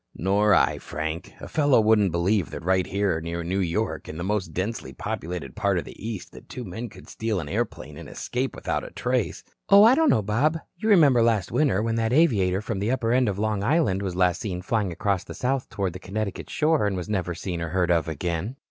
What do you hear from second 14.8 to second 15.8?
across the Sound